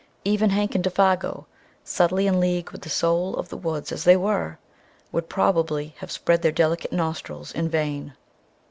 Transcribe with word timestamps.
Even 0.25 0.49
Hank 0.49 0.73
and 0.73 0.83
Défago, 0.83 1.45
subtly 1.83 2.25
in 2.25 2.39
league 2.39 2.71
with 2.71 2.81
the 2.81 2.89
soul 2.89 3.35
of 3.35 3.49
the 3.49 3.55
woods 3.55 3.91
as 3.91 4.03
they 4.03 4.17
were, 4.17 4.57
would 5.11 5.29
probably 5.29 5.93
have 5.99 6.11
spread 6.11 6.41
their 6.41 6.51
delicate 6.51 6.91
nostrils 6.91 7.51
in 7.51 7.69
vain.... 7.69 8.15